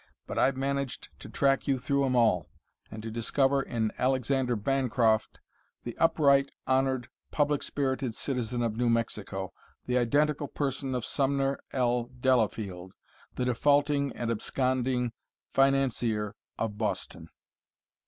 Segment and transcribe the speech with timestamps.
[0.25, 2.49] But I've managed to track you through 'em all,
[2.89, 5.39] and to discover in Alexander Bancroft,
[5.83, 9.53] the upright, honored, public spirited citizen of New Mexico,
[9.85, 12.05] the identical person of Sumner L.
[12.19, 12.93] Delafield,
[13.35, 15.11] the defaulting and absconding
[15.51, 17.27] financier of Boston."